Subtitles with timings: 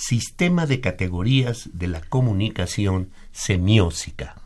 [0.00, 4.36] Sistema de categorías de la comunicación semiótica.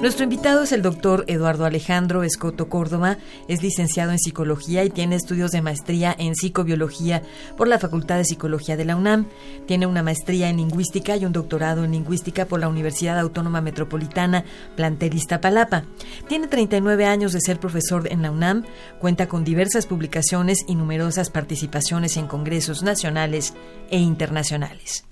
[0.00, 3.18] Nuestro invitado es el doctor Eduardo Alejandro Escoto Córdoba,
[3.48, 7.20] es licenciado en psicología y tiene estudios de maestría en psicobiología
[7.58, 9.26] por la Facultad de Psicología de la UNAM.
[9.66, 14.42] Tiene una maestría en lingüística y un doctorado en lingüística por la Universidad Autónoma Metropolitana
[14.74, 15.84] Plantel Iztapalapa.
[16.28, 18.64] Tiene 39 años de ser profesor en la UNAM,
[19.00, 23.52] cuenta con diversas publicaciones y numerosas participaciones en congresos nacionales
[23.90, 25.09] e internacionales.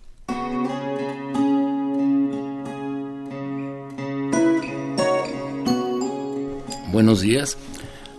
[6.99, 7.57] Buenos días.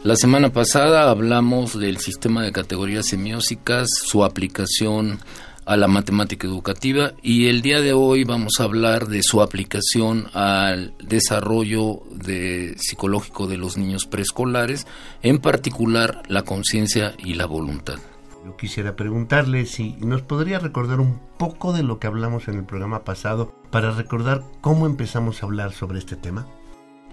[0.03, 5.19] La semana pasada hablamos del sistema de categorías semióticas, su aplicación
[5.65, 10.27] a la matemática educativa y el día de hoy vamos a hablar de su aplicación
[10.33, 14.87] al desarrollo de, psicológico de los niños preescolares,
[15.23, 17.99] en particular la conciencia y la voluntad.
[18.45, 22.63] Yo quisiera preguntarle si nos podría recordar un poco de lo que hablamos en el
[22.63, 26.47] programa pasado para recordar cómo empezamos a hablar sobre este tema.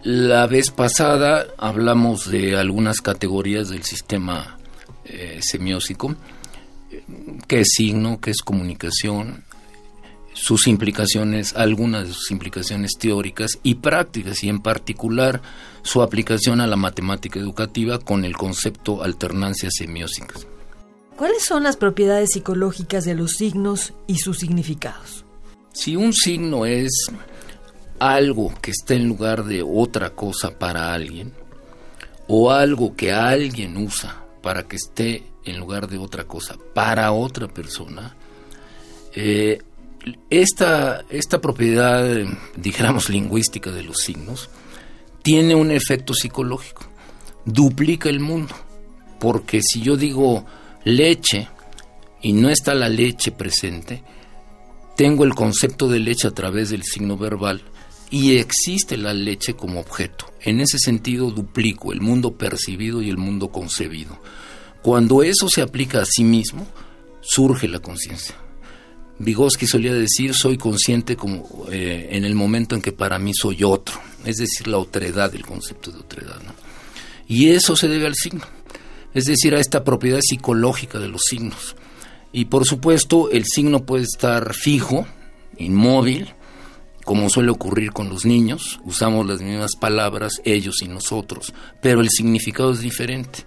[0.02, 4.56] La vez pasada hablamos de algunas categorías del sistema
[5.04, 6.14] eh, semiótico,
[7.48, 9.44] qué es signo, qué es comunicación,
[10.32, 15.40] sus implicaciones, algunas de sus implicaciones teóricas y prácticas, y en particular
[15.82, 20.46] su aplicación a la matemática educativa con el concepto alternancias semióticas.
[21.16, 25.24] ¿Cuáles son las propiedades psicológicas de los signos y sus significados?
[25.72, 26.90] Si un signo es
[27.98, 31.32] algo que está en lugar de otra cosa para alguien,
[32.28, 37.48] o algo que alguien usa para que esté en lugar de otra cosa para otra
[37.48, 38.16] persona,
[39.14, 39.58] eh,
[40.30, 42.04] esta, esta propiedad,
[42.56, 44.50] dijéramos, lingüística de los signos,
[45.22, 46.84] tiene un efecto psicológico,
[47.44, 48.54] duplica el mundo,
[49.18, 50.46] porque si yo digo
[50.84, 51.48] leche
[52.22, 54.04] y no está la leche presente,
[54.96, 57.62] tengo el concepto de leche a través del signo verbal,
[58.10, 60.32] y existe la leche como objeto.
[60.40, 64.18] En ese sentido duplico el mundo percibido y el mundo concebido.
[64.82, 66.66] Cuando eso se aplica a sí mismo,
[67.20, 68.36] surge la conciencia.
[69.18, 73.64] Vygotsky solía decir, soy consciente como eh, en el momento en que para mí soy
[73.64, 76.40] otro, es decir, la otredad, el concepto de otredad.
[77.26, 78.44] Y eso se debe al signo,
[79.14, 81.76] es decir, a esta propiedad psicológica de los signos.
[82.30, 85.06] Y por supuesto, el signo puede estar fijo,
[85.56, 86.34] inmóvil,
[87.06, 92.10] como suele ocurrir con los niños, usamos las mismas palabras, ellos y nosotros, pero el
[92.10, 93.44] significado es diferente.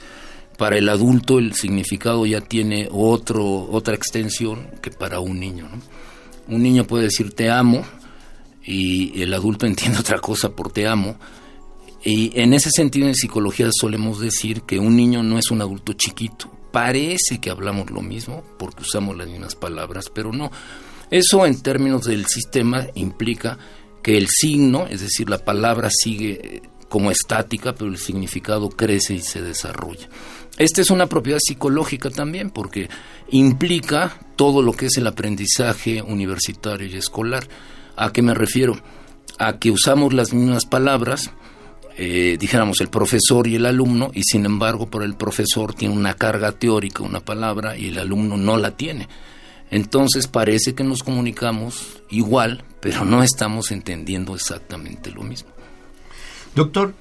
[0.58, 5.68] Para el adulto el significado ya tiene otro, otra extensión que para un niño.
[6.48, 7.84] Un niño puede decir te amo
[8.64, 11.18] y el adulto entiende otra cosa por te amo.
[12.02, 15.92] Y en ese sentido en psicología solemos decir que un niño no es un adulto
[15.92, 16.50] chiquito.
[16.72, 20.50] Parece que hablamos lo mismo porque usamos las mismas palabras, pero no
[21.12, 23.58] eso en términos del sistema implica
[24.02, 29.16] que el signo, es decir, la palabra sigue eh, como estática, pero el significado crece
[29.16, 30.08] y se desarrolla.
[30.58, 32.90] Esta es una propiedad psicológica también porque
[33.30, 37.48] implica todo lo que es el aprendizaje universitario y escolar.
[37.96, 38.78] ¿A qué me refiero?
[39.38, 41.32] A que usamos las mismas palabras,
[41.98, 46.16] eh, dijéramos el profesor y el alumno, y sin embargo por el profesor tiene una
[46.16, 49.08] carga teórica, una palabra, y el alumno no la tiene.
[49.72, 55.50] Entonces parece que nos comunicamos igual, pero no estamos entendiendo exactamente lo mismo.
[56.56, 56.94] Doctor,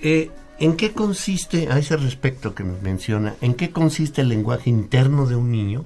[0.00, 5.26] eh, ¿en qué consiste, a ese respecto que menciona, en qué consiste el lenguaje interno
[5.26, 5.84] de un niño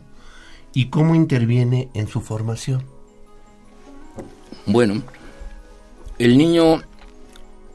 [0.73, 2.85] y cómo interviene en su formación?
[4.65, 5.03] Bueno,
[6.19, 6.83] el niño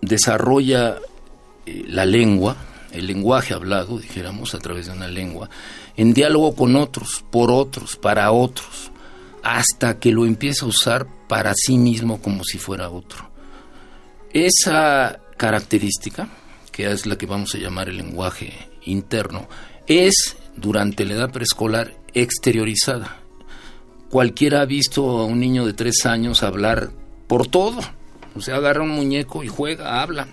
[0.01, 0.97] desarrolla
[1.65, 2.55] eh, la lengua,
[2.97, 5.49] el lenguaje hablado, dijéramos, a través de una lengua,
[5.95, 8.91] en diálogo con otros, por otros, para otros,
[9.43, 13.29] hasta que lo empieza a usar para sí mismo como si fuera otro.
[14.33, 16.27] Esa característica,
[16.71, 18.53] que es la que vamos a llamar el lenguaje
[18.83, 19.47] interno,
[19.87, 23.17] es durante la edad preescolar exteriorizada.
[24.09, 26.91] Cualquiera ha visto a un niño de tres años hablar
[27.27, 27.79] por todo.
[28.35, 30.27] O sea, agarra un muñeco y juega, habla.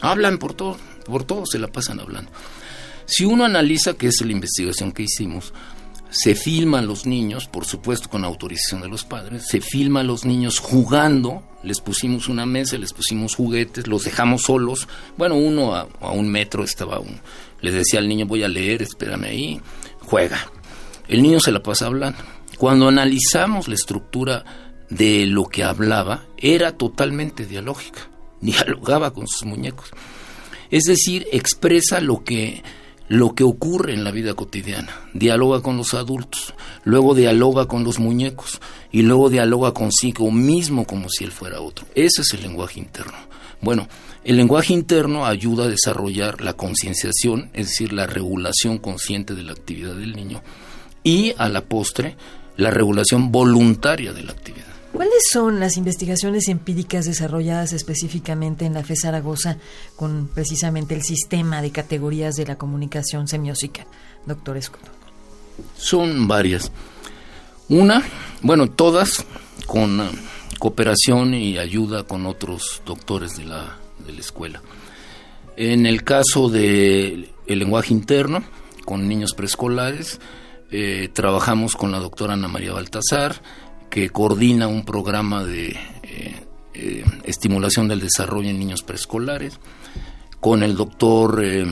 [0.00, 2.30] Hablan por todo, por todo se la pasan hablando.
[3.06, 5.52] Si uno analiza, que es la investigación que hicimos,
[6.12, 10.26] se filman los niños, por supuesto con autorización de los padres, se filma a los
[10.26, 15.86] niños jugando, les pusimos una mesa, les pusimos juguetes, los dejamos solos, bueno, uno a,
[16.12, 17.18] un metro estaba uno,
[17.62, 19.60] les decía al niño voy a leer, espérame ahí,
[20.00, 20.38] juega.
[21.08, 22.18] El niño se la pasa hablando.
[22.58, 24.44] Cuando analizamos la estructura
[24.90, 28.10] de lo que hablaba, era totalmente dialógica,
[28.42, 29.90] dialogaba con sus muñecos.
[30.72, 32.62] Es decir, expresa lo que
[33.08, 34.88] lo que ocurre en la vida cotidiana.
[35.12, 38.58] Dialoga con los adultos, luego dialoga con los muñecos
[38.90, 41.84] y luego dialoga consigo mismo como si él fuera otro.
[41.94, 43.18] Ese es el lenguaje interno.
[43.60, 43.86] Bueno,
[44.24, 49.52] el lenguaje interno ayuda a desarrollar la concienciación, es decir, la regulación consciente de la
[49.52, 50.42] actividad del niño
[51.04, 52.16] y a la postre
[52.56, 54.71] la regulación voluntaria de la actividad.
[54.92, 59.56] ¿Cuáles son las investigaciones empíricas desarrolladas específicamente en la FE Zaragoza
[59.96, 63.86] con precisamente el sistema de categorías de la comunicación semiótica,
[64.26, 64.90] doctor Escoto?
[65.78, 66.70] Son varias.
[67.70, 68.02] Una,
[68.42, 69.24] bueno, todas
[69.66, 70.10] con eh,
[70.58, 74.60] cooperación y ayuda con otros doctores de la, de la escuela.
[75.56, 78.44] En el caso del lenguaje interno,
[78.84, 80.20] con niños preescolares,
[80.70, 83.42] eh, trabajamos con la doctora Ana María Baltasar,
[83.92, 86.34] que coordina un programa de eh,
[86.72, 89.60] eh, estimulación del desarrollo en niños preescolares,
[90.40, 91.66] con el doctor eh,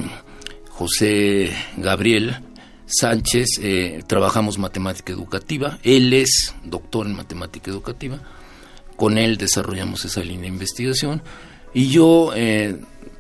[0.69, 2.37] José Gabriel
[2.84, 3.49] Sánchez,
[4.06, 8.20] trabajamos matemática educativa, él es doctor en matemática educativa,
[8.96, 11.23] con él desarrollamos esa línea de investigación.
[11.73, 12.32] Y yo,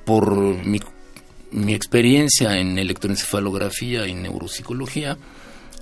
[0.04, 0.80] por mi,
[1.52, 5.16] mi experiencia en electroencefalografía y neuropsicología,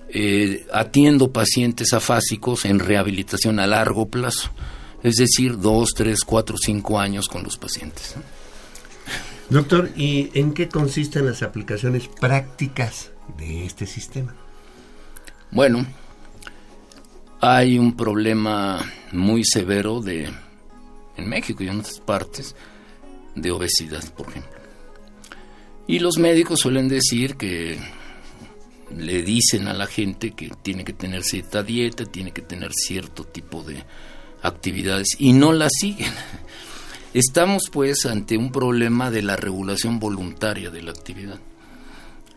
[0.09, 4.51] eh, atiendo pacientes afásicos en rehabilitación a largo plazo,
[5.03, 8.15] es decir, dos, tres, cuatro, cinco años con los pacientes.
[9.51, 14.35] Doctor, ¿y en qué consisten las aplicaciones prácticas de este sistema?
[15.51, 15.87] Bueno,
[17.41, 20.29] hay un problema muy severo de
[21.17, 22.55] en México y en otras partes
[23.35, 24.59] de obesidad, por ejemplo.
[25.87, 27.79] Y los médicos suelen decir que
[28.97, 33.25] le dicen a la gente que tiene que tener cierta dieta, tiene que tener cierto
[33.25, 33.85] tipo de
[34.43, 36.13] actividades y no la siguen.
[37.15, 41.39] Estamos pues ante un problema de la regulación voluntaria de la actividad.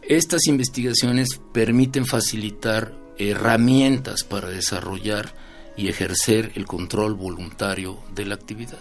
[0.01, 5.33] Estas investigaciones permiten facilitar herramientas para desarrollar
[5.77, 8.80] y ejercer el control voluntario de la actividad.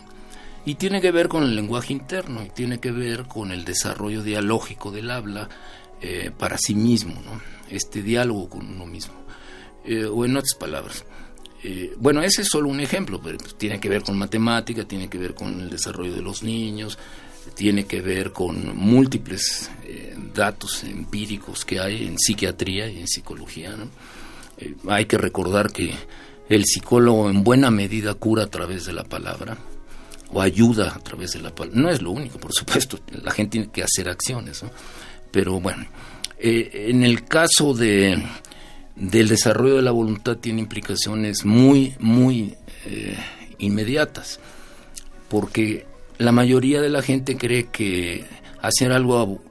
[0.64, 4.22] Y tiene que ver con el lenguaje interno y tiene que ver con el desarrollo
[4.22, 5.48] dialógico del habla
[6.00, 7.14] eh, para sí mismo.
[7.24, 7.40] ¿no?
[7.70, 9.14] Este diálogo con uno mismo.
[9.84, 11.04] Eh, o en otras palabras.
[11.62, 15.08] Eh, bueno, ese es solo un ejemplo, pero pues, tiene que ver con matemática, tiene
[15.08, 16.98] que ver con el desarrollo de los niños,
[17.54, 23.74] tiene que ver con múltiples eh, datos empíricos que hay en psiquiatría y en psicología.
[24.88, 25.94] hay que recordar que
[26.48, 29.56] el psicólogo en buena medida cura a través de la palabra
[30.32, 31.80] o ayuda a través de la palabra.
[31.80, 34.62] No es lo único, por supuesto, la gente tiene que hacer acciones,
[35.30, 35.86] pero bueno,
[36.42, 38.22] eh, en el caso de,
[38.96, 42.54] del desarrollo de la voluntad tiene implicaciones muy, muy
[42.86, 43.16] eh,
[43.58, 44.40] inmediatas,
[45.28, 48.24] porque la mayoría de la gente cree que
[48.62, 49.42] hacer algo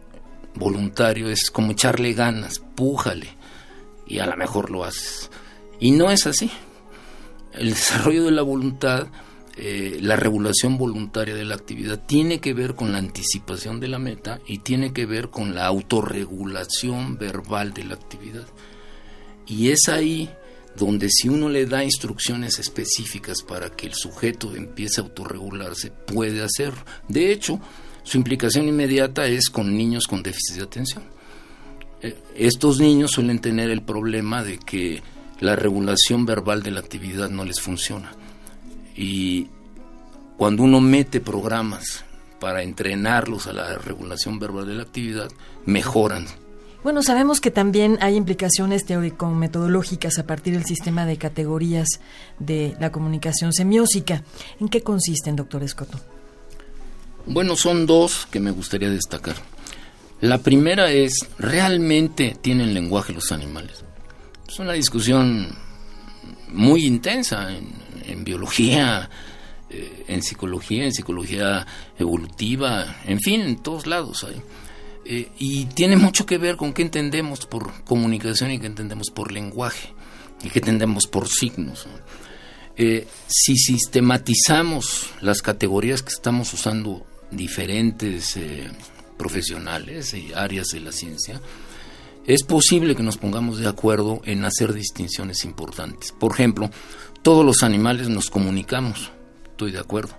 [0.56, 3.28] voluntario es como echarle ganas, pújale,
[4.08, 5.30] y a lo mejor lo haces.
[5.80, 6.50] Y no es así.
[7.54, 9.08] El desarrollo de la voluntad
[9.62, 14.00] eh, la regulación voluntaria de la actividad tiene que ver con la anticipación de la
[14.00, 18.48] meta y tiene que ver con la autorregulación verbal de la actividad.
[19.46, 20.30] Y es ahí
[20.78, 26.42] donde si uno le da instrucciones específicas para que el sujeto empiece a autorregularse, puede
[26.42, 26.86] hacerlo.
[27.10, 27.60] De hecho,
[28.04, 31.04] su implicación inmediata es con niños con déficit de atención.
[32.02, 35.04] Eh, estos niños suelen tener el problema de que
[35.42, 38.14] la regulación verbal de la actividad no les funciona
[39.00, 39.48] y
[40.36, 42.04] cuando uno mete programas
[42.42, 45.30] para entrenarlos a la regulación verbal de la actividad,
[45.66, 46.26] mejoran.
[46.84, 51.88] Bueno, sabemos que también hay implicaciones teórico-metodológicas a partir del sistema de categorías
[52.40, 54.24] de la comunicación semiósica.
[54.60, 55.98] ¿En qué consisten, doctor Escoto?
[57.26, 59.36] Bueno, son dos que me gustaría destacar.
[60.20, 63.86] La primera es, ¿realmente tienen lenguaje los animales?
[64.46, 65.56] Es una discusión
[66.52, 69.10] muy intensa en, en biología,
[69.70, 71.66] eh, en psicología, en psicología
[71.98, 74.42] evolutiva, en fin, en todos lados hay.
[75.06, 79.32] Eh, y tiene mucho que ver con qué entendemos por comunicación y qué entendemos por
[79.32, 79.94] lenguaje
[80.44, 81.88] y qué entendemos por signos.
[82.78, 88.40] Eh, si sistematizamos las categorías que estamos usando diferentes
[89.18, 91.42] profesionales y áreas de la ciencia,
[92.30, 96.12] es posible que nos pongamos de acuerdo en hacer distinciones importantes.
[96.12, 96.70] Por ejemplo,
[97.24, 99.12] todos los animales nos comunicamos,
[99.46, 100.16] estoy de acuerdo,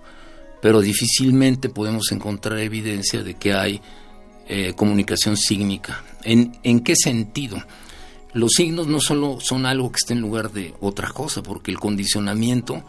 [0.61, 3.81] pero difícilmente podemos encontrar evidencia de que hay
[4.49, 6.03] eh, comunicación sígnica.
[6.25, 7.63] ¿En, ¿En qué sentido?
[8.33, 11.79] Los signos no solo son algo que está en lugar de otra cosa, porque el
[11.79, 12.83] condicionamiento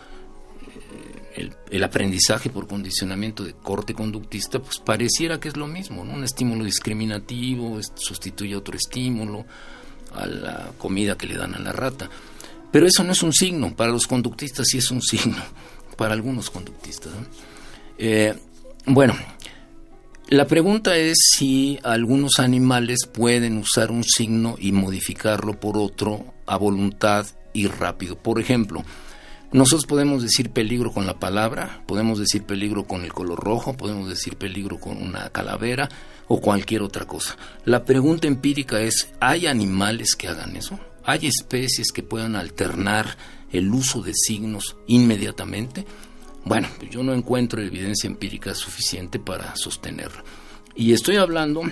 [1.35, 6.15] el, aprendizaje por condicionamiento de corte conductista, pues pareciera que es lo mismo, ¿no?
[6.15, 9.45] Un estímulo discriminativo sustituye otro estímulo
[10.15, 12.09] a la comida que le dan a la rata.
[12.71, 15.43] Pero eso no es un signo, para los conductistas sí es un signo,
[15.97, 17.13] para algunos conductistas.
[17.99, 18.35] Eh,
[18.87, 19.15] bueno,
[20.29, 26.57] la pregunta es si algunos animales pueden usar un signo y modificarlo por otro a
[26.57, 28.17] voluntad y rápido.
[28.17, 28.83] Por ejemplo,
[29.53, 34.09] nosotros podemos decir peligro con la palabra, podemos decir peligro con el color rojo, podemos
[34.09, 35.91] decir peligro con una calavera
[36.27, 37.37] o cualquier otra cosa.
[37.67, 40.81] La pregunta empírica es, ¿hay animales que hagan eso?
[41.05, 43.19] ¿Hay especies que puedan alternar
[43.51, 45.85] el uso de signos inmediatamente?
[46.45, 50.25] Bueno, yo no encuentro evidencia empírica suficiente para sostenerlo.
[50.75, 51.63] Y estoy hablando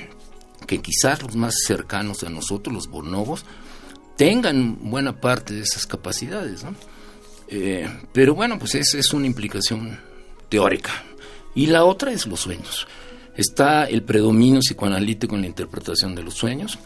[0.66, 3.46] que quizás los más cercanos a nosotros, los bonobos,
[4.16, 6.74] tengan buena parte de esas capacidades, ¿no?
[7.50, 9.98] Eh, pero bueno, pues es, es una implicación
[10.48, 10.92] teórica.
[11.54, 12.86] Y la otra es los sueños.
[13.36, 16.78] Está el predominio psicoanalítico en la interpretación de los sueños,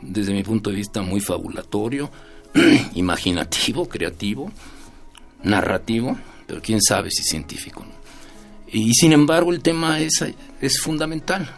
[0.00, 2.10] desde mi punto de vista muy fabulatorio,
[2.94, 4.50] imaginativo, creativo,
[5.42, 7.84] narrativo, pero quién sabe si científico.
[8.72, 10.24] Y sin embargo el tema es,
[10.60, 11.50] es fundamental.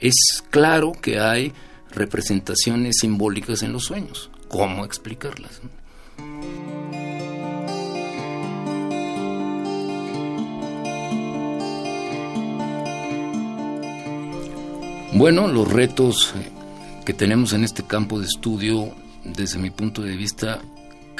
[0.00, 1.52] Es claro que hay
[1.90, 4.30] representaciones simbólicas en los sueños.
[4.48, 5.60] ¿Cómo explicarlas?
[15.18, 16.32] Bueno, los retos
[17.04, 18.94] que tenemos en este campo de estudio,
[19.24, 20.60] desde mi punto de vista,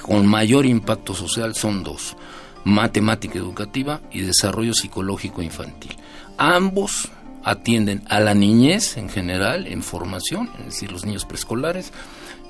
[0.00, 2.16] con mayor impacto social son dos,
[2.62, 5.96] matemática educativa y desarrollo psicológico infantil.
[6.36, 7.08] Ambos
[7.42, 11.92] atienden a la niñez en general, en formación, es decir, los niños preescolares,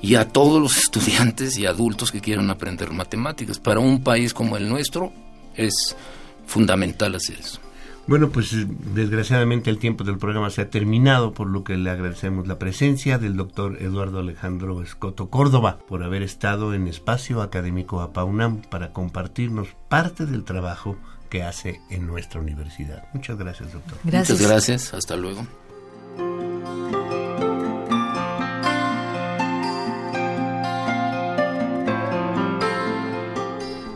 [0.03, 3.57] y a todos los estudiantes y adultos que quieran aprender matemáticas.
[3.57, 5.11] Para un país como el nuestro
[5.55, 5.95] es
[6.45, 7.59] fundamental hacer eso.
[8.09, 8.55] Bueno, pues
[8.95, 13.19] desgraciadamente el tiempo del programa se ha terminado, por lo que le agradecemos la presencia
[13.19, 19.67] del doctor Eduardo Alejandro Escoto Córdoba por haber estado en Espacio Académico APAUNAM para compartirnos
[19.89, 20.97] parte del trabajo
[21.29, 23.03] que hace en nuestra universidad.
[23.13, 23.99] Muchas gracias, doctor.
[24.03, 25.45] Muchas gracias, hasta luego.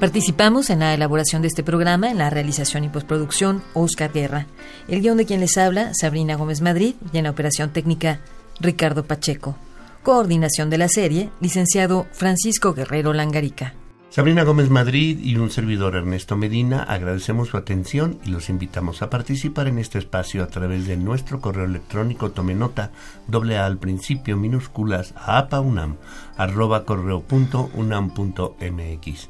[0.03, 4.47] Participamos en la elaboración de este programa, en la realización y postproducción, Oscar Guerra.
[4.89, 8.19] El guion de quien les habla, Sabrina Gómez Madrid, y en la operación técnica,
[8.59, 9.55] Ricardo Pacheco.
[10.03, 13.75] Coordinación de la serie, licenciado Francisco Guerrero Langarica.
[14.09, 19.09] Sabrina Gómez Madrid y un servidor Ernesto Medina agradecemos su atención y los invitamos a
[19.09, 22.91] participar en este espacio a través de nuestro correo electrónico tome nota
[23.27, 25.95] doble a al principio minúsculas a apaunam
[26.37, 29.29] arroba correo punto unam punto mx.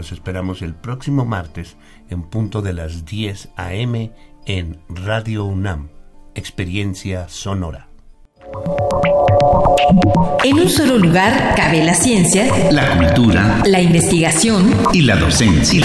[0.00, 1.76] Los esperamos el próximo martes
[2.08, 4.10] en punto de las 10 a.m.
[4.46, 5.90] en Radio UNAM,
[6.34, 7.90] Experiencia Sonora.
[10.42, 15.84] En un solo lugar cabe la ciencia, la cultura, la investigación y la docencia.